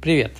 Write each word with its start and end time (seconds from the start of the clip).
Привет! 0.00 0.36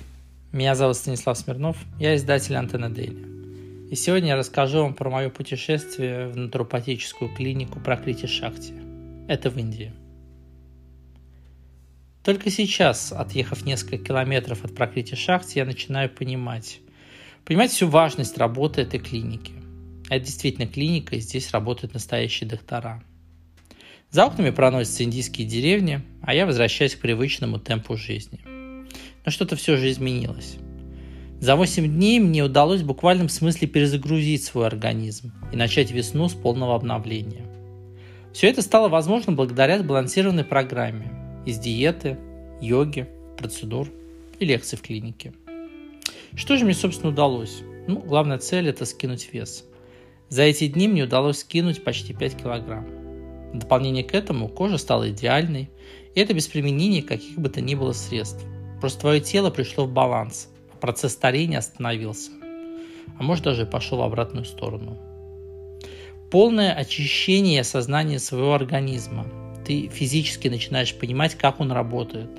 Меня 0.53 0.73
зовут 0.73 0.95
Станислав 0.95 1.37
Смирнов, 1.37 1.75
я 1.99 2.15
издатель 2.15 2.55
Антенна 2.55 2.89
Дейли. 2.89 3.91
И 3.91 3.95
сегодня 3.95 4.29
я 4.29 4.35
расскажу 4.37 4.83
вам 4.83 4.93
про 4.93 5.09
мое 5.09 5.29
путешествие 5.29 6.29
в 6.29 6.37
натуропатическую 6.37 7.29
клинику 7.35 7.81
Пракрити 7.81 8.25
Шакти. 8.25 8.73
Это 9.27 9.49
в 9.49 9.57
Индии. 9.57 9.91
Только 12.23 12.49
сейчас, 12.49 13.11
отъехав 13.11 13.65
несколько 13.65 13.97
километров 13.97 14.63
от 14.63 14.73
Пракрити 14.73 15.15
Шахти, 15.15 15.59
я 15.59 15.65
начинаю 15.65 16.09
понимать, 16.09 16.79
понимать 17.43 17.71
всю 17.71 17.89
важность 17.89 18.37
работы 18.37 18.83
этой 18.83 19.01
клиники. 19.01 19.51
Это 20.09 20.25
действительно 20.25 20.67
клиника, 20.67 21.17
и 21.17 21.19
здесь 21.19 21.51
работают 21.51 21.93
настоящие 21.93 22.49
доктора. 22.49 23.03
За 24.09 24.25
окнами 24.25 24.51
проносятся 24.51 25.03
индийские 25.03 25.45
деревни, 25.45 26.01
а 26.21 26.33
я 26.33 26.45
возвращаюсь 26.45 26.95
к 26.95 27.01
привычному 27.01 27.59
темпу 27.59 27.97
жизни. 27.97 28.39
Но 29.25 29.31
что-то 29.31 29.55
все 29.55 29.77
же 29.77 29.89
изменилось. 29.91 30.57
За 31.39 31.55
8 31.55 31.87
дней 31.87 32.19
мне 32.19 32.43
удалось 32.43 32.81
в 32.81 32.85
буквальном 32.85 33.29
смысле 33.29 33.67
перезагрузить 33.67 34.43
свой 34.43 34.67
организм 34.67 35.31
и 35.53 35.55
начать 35.55 35.91
весну 35.91 36.27
с 36.27 36.33
полного 36.33 36.75
обновления. 36.75 37.45
Все 38.33 38.49
это 38.49 38.61
стало 38.61 38.89
возможно 38.89 39.31
благодаря 39.31 39.79
сбалансированной 39.79 40.43
программе 40.43 41.11
из 41.45 41.57
диеты, 41.57 42.17
йоги, 42.61 43.07
процедур 43.37 43.89
и 44.39 44.45
лекций 44.45 44.77
в 44.77 44.81
клинике. 44.81 45.33
Что 46.35 46.57
же 46.57 46.65
мне, 46.65 46.73
собственно, 46.73 47.11
удалось? 47.11 47.61
Ну, 47.87 47.99
главная 47.99 48.37
цель– 48.37 48.67
это 48.69 48.85
скинуть 48.85 49.29
вес. 49.31 49.65
За 50.27 50.43
эти 50.43 50.67
дни 50.67 50.87
мне 50.87 51.05
удалось 51.05 51.39
скинуть 51.39 51.83
почти 51.83 52.13
5 52.13 52.35
килограмм. 52.35 52.85
В 53.53 53.57
дополнение 53.57 54.03
к 54.03 54.13
этому 54.13 54.47
кожа 54.47 54.77
стала 54.77 55.09
идеальной, 55.09 55.69
и 56.13 56.19
это 56.19 56.33
без 56.33 56.47
применения 56.47 57.01
каких 57.01 57.39
бы 57.39 57.49
то 57.49 57.61
ни 57.61 57.73
было 57.73 57.93
средств. 57.93 58.45
Просто 58.79 59.01
твое 59.01 59.19
тело 59.19 59.49
пришло 59.49 59.85
в 59.85 59.91
баланс, 59.91 60.49
а 60.73 60.77
процесс 60.77 61.13
старения 61.13 61.59
остановился, 61.59 62.31
а 63.17 63.23
может 63.23 63.43
даже 63.43 63.65
пошел 63.65 63.97
в 63.97 64.03
обратную 64.03 64.45
сторону. 64.45 64.97
Полное 66.31 66.73
очищение 66.73 67.63
сознания 67.63 68.19
своего 68.19 68.53
организма. 68.53 69.25
Ты 69.65 69.87
физически 69.87 70.47
начинаешь 70.47 70.95
понимать, 70.95 71.35
как 71.35 71.59
он 71.59 71.71
работает, 71.71 72.29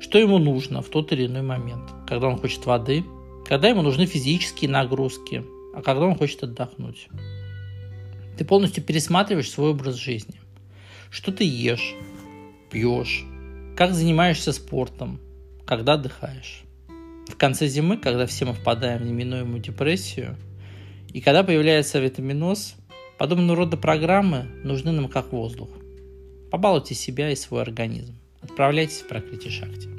что 0.00 0.18
ему 0.18 0.38
нужно 0.38 0.82
в 0.82 0.88
тот 0.88 1.12
или 1.12 1.26
иной 1.26 1.42
момент, 1.42 1.90
когда 2.08 2.28
он 2.28 2.38
хочет 2.38 2.64
воды, 2.64 3.04
когда 3.46 3.68
ему 3.68 3.82
нужны 3.82 4.06
физические 4.06 4.70
нагрузки, 4.70 5.44
а 5.74 5.82
когда 5.82 6.06
он 6.06 6.16
хочет 6.16 6.42
отдохнуть. 6.44 7.08
Ты 8.38 8.44
полностью 8.44 8.82
пересматриваешь 8.82 9.50
свой 9.50 9.70
образ 9.70 9.96
жизни. 9.96 10.40
Что 11.10 11.30
ты 11.30 11.44
ешь, 11.44 11.94
пьешь, 12.70 13.24
как 13.76 13.94
занимаешься 13.94 14.52
спортом, 14.52 15.20
когда 15.66 15.94
отдыхаешь. 15.94 16.62
В 17.28 17.36
конце 17.36 17.66
зимы, 17.66 17.96
когда 17.96 18.26
все 18.26 18.44
мы 18.44 18.52
впадаем 18.52 19.00
в 19.00 19.06
неминуемую 19.06 19.60
депрессию, 19.60 20.36
и 21.12 21.20
когда 21.20 21.42
появляется 21.42 22.00
витаминоз, 22.00 22.76
подобного 23.18 23.56
рода 23.56 23.76
программы 23.76 24.46
нужны 24.64 24.92
нам 24.92 25.08
как 25.08 25.32
воздух. 25.32 25.68
Побалуйте 26.50 26.94
себя 26.94 27.30
и 27.30 27.36
свой 27.36 27.62
организм. 27.62 28.14
Отправляйтесь 28.40 29.00
в 29.00 29.08
прокрытие 29.08 29.50
шахте. 29.50 29.93